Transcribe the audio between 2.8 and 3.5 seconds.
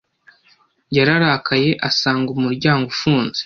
ufunze.